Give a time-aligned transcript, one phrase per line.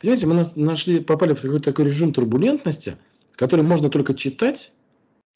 [0.00, 2.96] Понимаете, мы нашли, попали в какой-то такой режим турбулентности,
[3.34, 4.72] который можно только читать,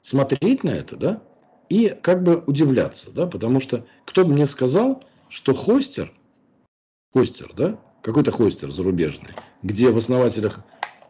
[0.01, 1.23] смотреть на это, да,
[1.69, 6.13] и как бы удивляться, да, потому что кто бы мне сказал, что хостер,
[7.13, 9.29] хостер, да, какой-то хостер зарубежный,
[9.63, 10.63] где в основателях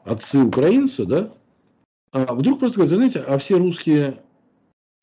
[0.03, 1.33] отцы украинцы, да,
[2.11, 4.21] а вдруг просто говорят, вы знаете, а все русские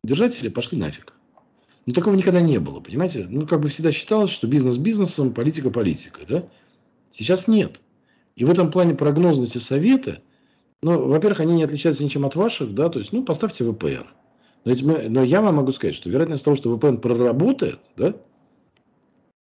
[0.04, 1.14] держатели пошли нафиг.
[1.86, 3.26] Ну, такого никогда не было, понимаете?
[3.30, 6.48] Ну, как бы всегда считалось, что бизнес бизнесом, политика политикой, да?
[7.12, 7.80] Сейчас нет.
[8.38, 10.20] И в этом плане прогнозности советы,
[10.80, 14.06] ну, во-первых, они не отличаются ничем от ваших, да, то есть, ну, поставьте VPN.
[14.65, 18.15] Но, мы, но я вам могу сказать, что вероятность того, что VPN проработает, да,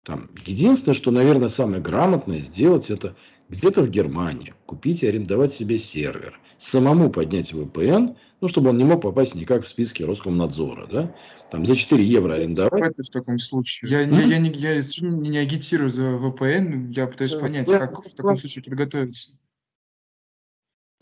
[0.04, 3.16] там, единственное, что, наверное, самое грамотное сделать, это
[3.50, 8.84] где-то в Германии купить и арендовать себе сервер, самому поднять VPN, ну, чтобы он не
[8.84, 11.16] мог попасть никак в списки Роскомнадзора, да,
[11.52, 12.84] там за 4 евро арендовать.
[12.84, 13.92] Это в таком случае.
[13.92, 14.16] Я, mm-hmm.
[14.16, 18.38] я, я, не, я не, не агитирую за VPN, я пытаюсь понять, как в таком
[18.38, 19.32] случае подготовиться.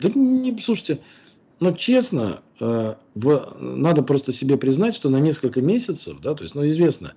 [0.00, 1.00] Да не, слушайте,
[1.60, 6.56] ну, честно, э, в, надо просто себе признать, что на несколько месяцев, да, то есть,
[6.56, 7.14] ну, известно,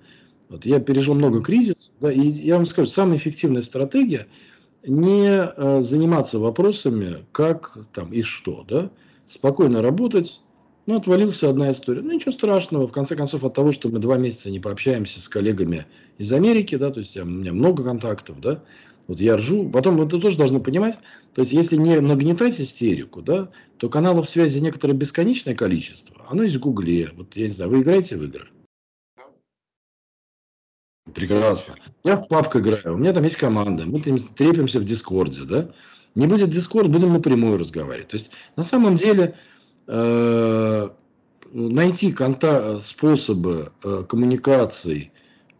[0.48, 4.28] вот я пережил много кризисов, да, и я вам скажу, самая эффективная стратегия
[4.86, 8.90] не э, заниматься вопросами, как там и что, да,
[9.26, 10.40] спокойно работать.
[10.86, 12.02] Ну, отвалился одна история.
[12.02, 12.86] Ну, ничего страшного.
[12.86, 16.76] В конце концов, от того, что мы два месяца не пообщаемся с коллегами из Америки,
[16.76, 18.62] да, то есть у меня много контактов, да,
[19.08, 19.68] вот я ржу.
[19.68, 20.96] Потом вы тоже должны понимать,
[21.34, 26.24] то есть если не нагнетать истерику, да, то каналов связи некоторое бесконечное количество.
[26.28, 27.10] Оно есть в Гугле.
[27.16, 28.48] Вот я не знаю, вы играете в игры?
[31.16, 31.76] Прекрасно.
[32.04, 35.70] Я в PUBG играю, у меня там есть команда, мы трепимся в Дискорде, да.
[36.14, 38.08] Не будет Дискорд, будем напрямую разговаривать.
[38.08, 39.34] То есть, на самом деле,
[39.86, 40.88] э,
[41.52, 45.10] найти конта- способы э, коммуникации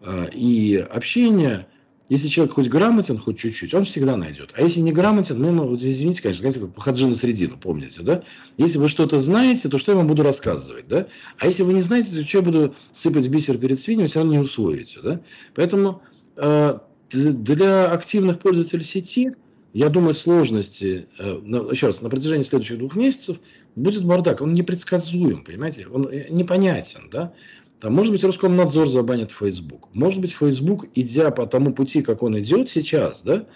[0.02, 1.66] э, и общения,
[2.08, 4.52] если человек хоть грамотен, хоть чуть-чуть, он всегда найдет.
[4.54, 8.22] А если не грамотен, ну, ну извините, конечно, знаете, как хаджи на середину, помните, да?
[8.58, 11.08] Если вы что-то знаете, то что я вам буду рассказывать, да?
[11.38, 14.34] А если вы не знаете, то что я буду сыпать бисер перед свиньей, все равно
[14.34, 15.20] не усвоите, да?
[15.54, 16.02] Поэтому
[16.36, 16.78] э,
[17.10, 19.32] для активных пользователей сети,
[19.72, 21.40] я думаю, сложности, э,
[21.72, 23.38] еще раз, на протяжении следующих двух месяцев
[23.74, 24.40] будет бардак.
[24.40, 25.88] Он непредсказуем, понимаете?
[25.88, 27.32] Он э, непонятен, да?
[27.80, 29.88] Там, может быть, Роскомнадзор забанит Facebook.
[29.92, 33.46] Может быть, Facebook, идя по тому пути, как он идет сейчас, да,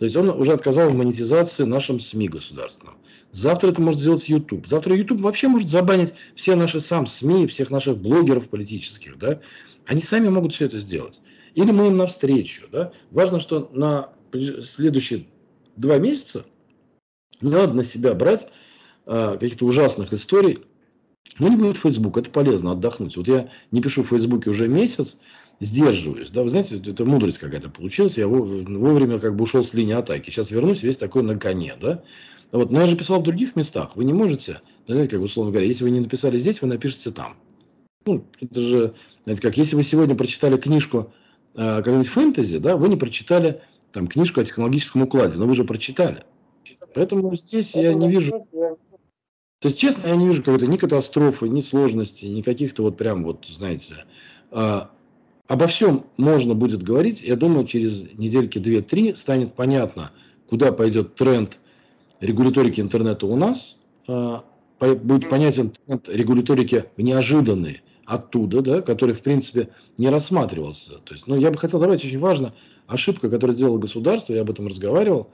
[0.00, 2.94] то есть он уже отказал в монетизации нашим СМИ государственным.
[3.32, 4.66] Завтра это может сделать YouTube.
[4.66, 9.40] Завтра YouTube вообще может забанить все наши сам СМИ, всех наших блогеров политических, да.
[9.84, 11.20] Они сами могут все это сделать.
[11.54, 12.92] Или мы им навстречу, да.
[13.10, 15.26] Важно, что на следующие
[15.76, 16.46] два месяца
[17.42, 18.48] не надо на себя брать
[19.04, 20.60] а, каких-то ужасных историй,
[21.40, 23.16] ну, не будет Facebook, это полезно отдохнуть.
[23.16, 25.16] Вот я не пишу в Фейсбуке уже месяц,
[25.58, 26.28] сдерживаюсь.
[26.28, 28.18] Да, вы знаете, это мудрость какая-то получилась.
[28.18, 30.30] Я вовремя как бы ушел с линии атаки.
[30.30, 32.02] Сейчас вернусь весь такой на коне, да.
[32.52, 33.92] Вот, но я же писал в других местах.
[33.94, 37.36] Вы не можете, знаете, как условно говоря, если вы не написали здесь, вы напишите там.
[38.06, 38.94] Ну, это же,
[39.24, 41.12] знаете, как если вы сегодня прочитали книжку
[41.54, 45.64] э, какой-нибудь фэнтези, да, вы не прочитали там книжку о технологическом укладе, но вы же
[45.64, 46.24] прочитали.
[46.94, 48.42] Поэтому здесь я не вижу
[49.60, 53.24] то есть, честно, я не вижу какой-то ни катастрофы, ни сложности, ни каких-то вот прям
[53.24, 54.06] вот, знаете,
[54.50, 54.80] э,
[55.46, 57.20] обо всем можно будет говорить.
[57.22, 60.12] Я думаю, через недельки две-три станет понятно,
[60.48, 61.58] куда пойдет тренд
[62.20, 63.76] регуляторики интернета у нас.
[64.08, 64.38] Э,
[64.80, 71.00] будет понятен тренд регуляторики неожиданный оттуда, да, который, в принципе, не рассматривался.
[71.04, 72.54] То есть, ну, я бы хотел добавить, очень важно,
[72.86, 75.28] ошибка, которую сделало государство, я об этом разговаривал,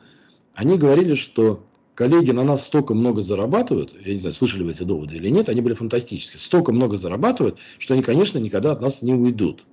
[0.53, 1.65] они говорили, что
[1.97, 5.49] коллеги на нас столько много зарабатывают, я не знаю, слышали вы эти доводы или нет,
[5.49, 9.65] они были фантастические, столько много зарабатывают, что они, конечно, никогда от нас не уйдут.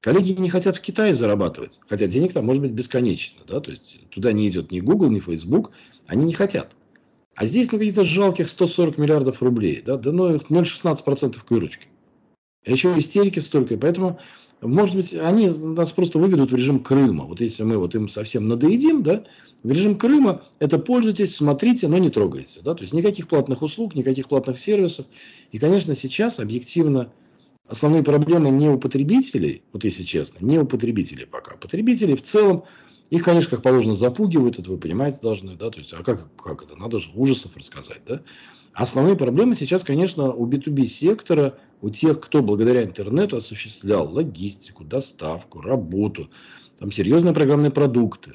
[0.00, 4.08] Коллеги не хотят в Китае зарабатывать, хотя денег там может быть бесконечно, да, то есть
[4.10, 5.72] туда не идет ни Google, ни Facebook,
[6.06, 6.76] они не хотят.
[7.34, 11.88] А здесь ну каких-то жалких 140 миллиардов рублей, да, да ну 0,16% к выручке.
[12.66, 14.20] А еще истерики столько, и поэтому
[14.62, 17.24] может быть, они нас просто выведут в режим Крыма.
[17.24, 19.24] Вот если мы вот им совсем надоедим, да,
[19.62, 22.60] в режим Крыма это пользуйтесь, смотрите, но не трогайте.
[22.62, 22.74] Да?
[22.74, 25.06] То есть никаких платных услуг, никаких платных сервисов.
[25.52, 27.12] И, конечно, сейчас объективно
[27.66, 31.56] основные проблемы не у потребителей, вот если честно, не у потребителей пока.
[31.56, 32.64] Потребители в целом,
[33.10, 36.62] их, конечно, как положено, запугивают, это вы понимаете должны, да, то есть, а как, как
[36.62, 38.22] это, надо же ужасов рассказать, да.
[38.76, 45.62] Основные проблемы сейчас, конечно, у B2B сектора, у тех, кто благодаря интернету осуществлял логистику, доставку,
[45.62, 46.28] работу,
[46.78, 48.34] там серьезные программные продукты.